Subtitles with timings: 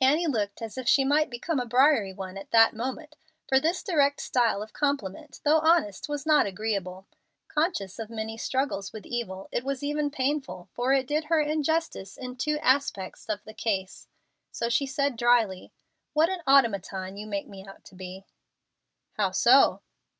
[0.00, 3.16] Annie looked as if she might become a briery one at that moment,
[3.48, 7.08] for this direct style of compliment, though honest, was not agreeable.
[7.48, 12.16] Conscious of many struggles with evil, it was even painful, for it did her injustice
[12.16, 14.06] in two aspects of the case.
[14.52, 15.72] So she said, dryly,
[16.12, 18.24] "What an automaton you make me out to be!"
[19.14, 19.80] "How so?"